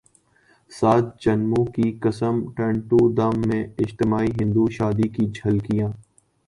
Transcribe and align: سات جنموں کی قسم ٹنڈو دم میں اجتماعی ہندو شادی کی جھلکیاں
سات 0.71 1.05
جنموں 1.23 1.65
کی 1.75 1.91
قسم 2.03 2.39
ٹنڈو 2.55 3.01
دم 3.15 3.39
میں 3.49 3.63
اجتماعی 3.79 4.31
ہندو 4.41 4.65
شادی 4.77 5.07
کی 5.15 5.25
جھلکیاں 5.31 5.89